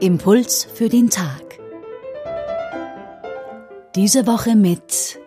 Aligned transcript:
Impuls 0.00 0.66
für 0.72 0.88
den 0.88 1.10
Tag. 1.10 1.58
Diese 3.94 4.26
Woche 4.26 4.56
mit 4.56 5.20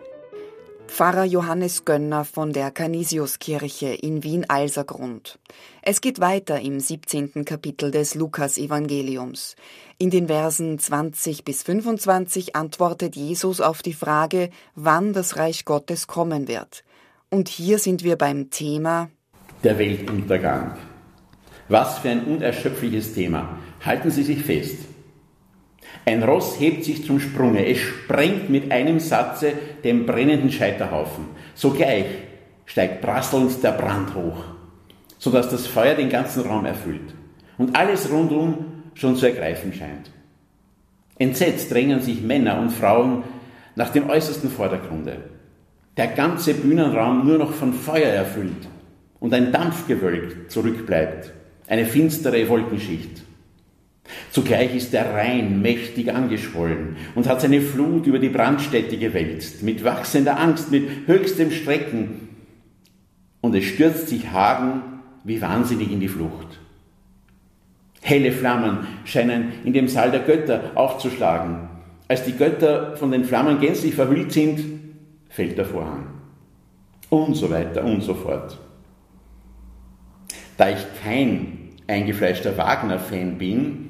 Pfarrer 0.88 1.22
Johannes 1.22 1.84
Gönner 1.84 2.24
von 2.24 2.52
der 2.52 2.72
Canisiuskirche 2.72 3.94
in 3.94 4.24
Wien-Alsergrund. 4.24 5.38
Es 5.82 6.00
geht 6.00 6.18
weiter 6.18 6.60
im 6.60 6.80
17. 6.80 7.44
Kapitel 7.44 7.92
des 7.92 8.16
Lukas-Evangeliums. 8.16 9.54
In 9.98 10.10
den 10.10 10.26
Versen 10.26 10.80
20 10.80 11.44
bis 11.44 11.62
25 11.62 12.56
antwortet 12.56 13.14
Jesus 13.14 13.60
auf 13.60 13.82
die 13.82 13.92
Frage, 13.92 14.50
wann 14.74 15.12
das 15.12 15.36
Reich 15.36 15.64
Gottes 15.64 16.08
kommen 16.08 16.48
wird. 16.48 16.82
Und 17.34 17.48
hier 17.48 17.80
sind 17.80 18.04
wir 18.04 18.14
beim 18.14 18.48
Thema 18.50 19.10
der 19.64 19.76
Weltuntergang. 19.76 20.76
Was 21.68 21.98
für 21.98 22.10
ein 22.10 22.26
unerschöpfliches 22.26 23.12
Thema. 23.12 23.58
Halten 23.84 24.12
Sie 24.12 24.22
sich 24.22 24.40
fest. 24.40 24.78
Ein 26.06 26.22
Ross 26.22 26.60
hebt 26.60 26.84
sich 26.84 27.04
zum 27.04 27.18
Sprunge, 27.18 27.66
es 27.66 27.78
sprengt 27.78 28.50
mit 28.50 28.70
einem 28.70 29.00
Satze 29.00 29.52
den 29.82 30.06
brennenden 30.06 30.52
Scheiterhaufen. 30.52 31.24
Sogleich 31.56 32.06
steigt 32.66 33.00
prasselnd 33.00 33.64
der 33.64 33.72
Brand 33.72 34.14
hoch, 34.14 34.44
sodass 35.18 35.48
das 35.48 35.66
Feuer 35.66 35.96
den 35.96 36.10
ganzen 36.10 36.44
Raum 36.44 36.64
erfüllt 36.66 37.16
und 37.58 37.74
alles 37.74 38.12
rundum 38.12 38.84
schon 38.94 39.16
zu 39.16 39.26
ergreifen 39.26 39.72
scheint. 39.72 40.12
Entsetzt 41.18 41.72
drängen 41.72 42.00
sich 42.00 42.22
Männer 42.22 42.60
und 42.60 42.70
Frauen 42.70 43.24
nach 43.74 43.90
dem 43.90 44.08
äußersten 44.08 44.50
Vordergrunde. 44.50 45.34
Der 45.96 46.08
ganze 46.08 46.54
Bühnenraum 46.54 47.26
nur 47.26 47.38
noch 47.38 47.52
von 47.52 47.72
Feuer 47.72 48.08
erfüllt 48.08 48.68
und 49.20 49.32
ein 49.32 49.52
Dampfgewölk 49.52 50.50
zurückbleibt, 50.50 51.32
eine 51.68 51.86
finstere 51.86 52.48
Wolkenschicht. 52.48 53.22
Zugleich 54.30 54.74
ist 54.74 54.92
der 54.92 55.14
Rhein 55.14 55.62
mächtig 55.62 56.12
angeschwollen 56.12 56.96
und 57.14 57.28
hat 57.28 57.40
seine 57.40 57.60
Flut 57.60 58.06
über 58.06 58.18
die 58.18 58.28
Brandstätte 58.28 58.98
gewälzt, 58.98 59.62
mit 59.62 59.84
wachsender 59.84 60.38
Angst, 60.38 60.70
mit 60.70 61.06
höchstem 61.06 61.50
Strecken. 61.52 62.28
Und 63.40 63.54
es 63.54 63.64
stürzt 63.64 64.08
sich 64.08 64.30
Hagen 64.32 64.82
wie 65.22 65.40
wahnsinnig 65.40 65.90
in 65.92 66.00
die 66.00 66.08
Flucht. 66.08 66.58
Helle 68.02 68.32
Flammen 68.32 68.86
scheinen 69.04 69.52
in 69.64 69.72
dem 69.72 69.88
Saal 69.88 70.10
der 70.10 70.20
Götter 70.20 70.72
aufzuschlagen. 70.74 71.68
Als 72.08 72.24
die 72.24 72.36
Götter 72.36 72.96
von 72.96 73.10
den 73.10 73.24
Flammen 73.24 73.60
gänzlich 73.60 73.94
verhüllt 73.94 74.32
sind, 74.32 74.60
fällt 75.34 75.58
der 75.58 75.64
Vorhang. 75.64 76.06
Und 77.10 77.34
so 77.34 77.50
weiter 77.50 77.84
und 77.84 78.02
so 78.02 78.14
fort. 78.14 78.56
Da 80.56 80.70
ich 80.70 80.78
kein 81.02 81.70
eingefleischter 81.88 82.56
Wagner-Fan 82.56 83.36
bin, 83.36 83.88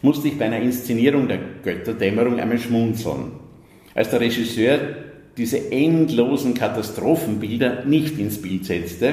musste 0.00 0.28
ich 0.28 0.38
bei 0.38 0.46
einer 0.46 0.60
Inszenierung 0.60 1.28
der 1.28 1.38
Götterdämmerung 1.62 2.40
einmal 2.40 2.58
schmunzeln, 2.58 3.32
als 3.94 4.10
der 4.10 4.20
Regisseur 4.20 4.78
diese 5.36 5.70
endlosen 5.70 6.54
Katastrophenbilder 6.54 7.84
nicht 7.84 8.18
ins 8.18 8.40
Bild 8.40 8.64
setzte, 8.64 9.12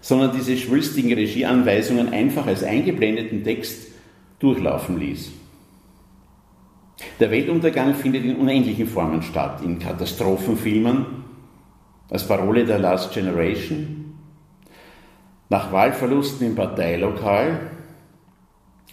sondern 0.00 0.36
diese 0.36 0.56
schwülstigen 0.56 1.12
Regieanweisungen 1.12 2.12
einfach 2.12 2.46
als 2.46 2.62
eingeblendeten 2.62 3.42
Text 3.42 3.88
durchlaufen 4.38 5.00
ließ. 5.00 5.32
Der 7.20 7.30
Weltuntergang 7.30 7.94
findet 7.94 8.24
in 8.24 8.36
unendlichen 8.36 8.86
Formen 8.86 9.22
statt, 9.22 9.60
in 9.62 9.78
Katastrophenfilmen, 9.78 11.06
als 12.10 12.26
Parole 12.26 12.64
der 12.64 12.78
Last 12.78 13.12
Generation, 13.12 14.14
nach 15.48 15.72
Wahlverlusten 15.72 16.46
im 16.46 16.54
Parteilokal, 16.54 17.70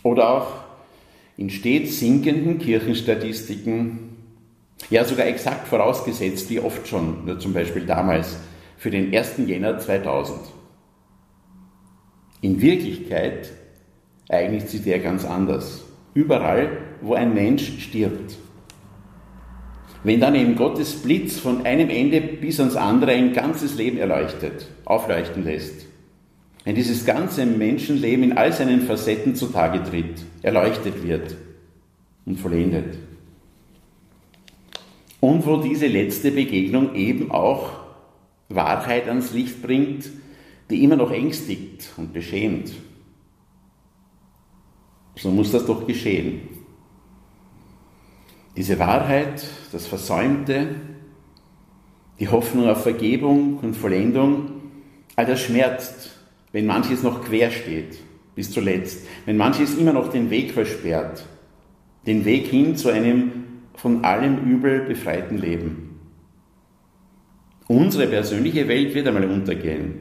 oder 0.03 0.29
auch 0.29 0.47
in 1.37 1.49
stets 1.49 1.99
sinkenden 1.99 2.59
Kirchenstatistiken, 2.59 4.17
ja 4.89 5.03
sogar 5.05 5.27
exakt 5.27 5.67
vorausgesetzt, 5.67 6.49
wie 6.49 6.59
oft 6.59 6.87
schon, 6.87 7.25
nur 7.25 7.39
zum 7.39 7.53
Beispiel 7.53 7.85
damals, 7.85 8.37
für 8.77 8.89
den 8.89 9.13
1. 9.13 9.37
Jänner 9.45 9.79
2000. 9.79 10.39
In 12.41 12.61
Wirklichkeit 12.61 13.51
eignet 14.29 14.69
sich 14.69 14.83
der 14.83 14.99
ganz 14.99 15.25
anders. 15.25 15.83
Überall, 16.13 16.77
wo 17.01 17.13
ein 17.13 17.33
Mensch 17.33 17.79
stirbt. 17.79 18.37
Wenn 20.03 20.19
dann 20.19 20.35
eben 20.35 20.55
Gottes 20.55 20.95
Blitz 20.95 21.39
von 21.39 21.65
einem 21.65 21.89
Ende 21.89 22.21
bis 22.21 22.59
ans 22.59 22.75
andere 22.75 23.11
ein 23.11 23.33
ganzes 23.33 23.75
Leben 23.75 23.97
erleuchtet, 23.97 24.67
aufleuchten 24.85 25.43
lässt, 25.43 25.85
wenn 26.63 26.75
dieses 26.75 27.05
ganze 27.05 27.45
Menschenleben 27.45 28.23
in 28.23 28.37
all 28.37 28.51
seinen 28.51 28.81
Facetten 28.81 29.35
zutage 29.35 29.83
tritt, 29.83 30.23
erleuchtet 30.41 31.03
wird 31.03 31.35
und 32.25 32.39
vollendet. 32.39 32.97
Und 35.19 35.45
wo 35.45 35.57
diese 35.57 35.87
letzte 35.87 36.31
Begegnung 36.31 36.95
eben 36.95 37.31
auch 37.31 37.81
Wahrheit 38.49 39.07
ans 39.07 39.33
Licht 39.33 39.61
bringt, 39.61 40.09
die 40.69 40.83
immer 40.83 40.95
noch 40.95 41.11
ängstigt 41.11 41.89
und 41.97 42.13
beschämt. 42.13 42.71
So 45.15 45.29
muss 45.29 45.51
das 45.51 45.65
doch 45.65 45.85
geschehen. 45.85 46.41
Diese 48.55 48.79
Wahrheit, 48.79 49.45
das 49.71 49.87
Versäumte, 49.87 50.75
die 52.19 52.27
Hoffnung 52.27 52.69
auf 52.69 52.83
Vergebung 52.83 53.59
und 53.59 53.75
Vollendung, 53.75 54.51
all 55.15 55.25
das 55.25 55.41
schmerzt 55.41 56.21
wenn 56.51 56.65
manches 56.65 57.03
noch 57.03 57.23
quer 57.23 57.51
steht 57.51 57.97
bis 58.35 58.51
zuletzt, 58.51 59.05
wenn 59.25 59.37
manches 59.37 59.77
immer 59.77 59.93
noch 59.93 60.09
den 60.09 60.29
Weg 60.29 60.51
versperrt, 60.51 61.25
den 62.07 62.23
Weg 62.23 62.47
hin 62.47 62.75
zu 62.75 62.89
einem 62.89 63.31
von 63.75 64.05
allem 64.05 64.37
Übel 64.49 64.81
befreiten 64.81 65.37
Leben. 65.37 65.99
Unsere 67.67 68.07
persönliche 68.07 68.67
Welt 68.67 68.93
wird 68.93 69.07
einmal 69.07 69.25
untergehen. 69.25 69.95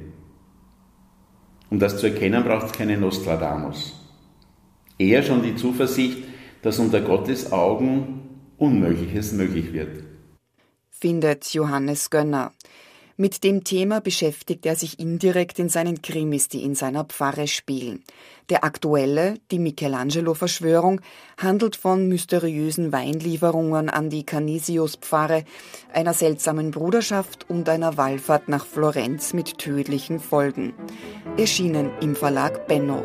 Um 1.71 1.79
das 1.79 1.99
zu 1.99 2.07
erkennen, 2.07 2.43
braucht 2.43 2.67
es 2.67 2.73
keine 2.73 2.97
Nostradamus. 2.97 4.00
Eher 5.01 5.23
schon 5.23 5.43
die 5.43 5.57
Zuversicht, 5.57 6.19
dass 6.61 6.79
unter 6.79 7.01
Gottes 7.01 7.53
Augen 7.53 8.21
Unmögliches 8.59 9.33
möglich 9.33 9.73
wird. 9.73 10.05
Findet 10.91 11.55
Johannes 11.55 12.11
Gönner. 12.11 12.53
Mit 13.17 13.43
dem 13.43 13.65
Thema 13.65 14.01
beschäftigt 14.01 14.67
er 14.67 14.77
sich 14.77 14.99
indirekt 14.99 15.59
in 15.59 15.71
seinen 15.71 16.03
Krimis, 16.03 16.49
die 16.49 16.63
in 16.63 16.75
seiner 16.75 17.05
Pfarre 17.05 17.47
spielen. 17.47 18.03
Der 18.51 18.63
aktuelle, 18.63 19.39
die 19.51 19.59
Michelangelo-Verschwörung, 19.59 21.01
handelt 21.39 21.77
von 21.77 22.07
mysteriösen 22.07 22.93
Weinlieferungen 22.93 23.89
an 23.89 24.11
die 24.11 24.25
Canisius-Pfarre, 24.25 25.45
einer 25.95 26.13
seltsamen 26.13 26.73
Bruderschaft 26.73 27.49
und 27.49 27.71
einer 27.71 27.97
Wallfahrt 27.97 28.51
nach 28.51 28.67
Florenz 28.67 29.33
mit 29.33 29.57
tödlichen 29.57 30.19
Folgen. 30.19 30.75
Erschienen 31.39 31.91
im 32.03 32.15
Verlag 32.15 32.69
Benno. 32.69 33.03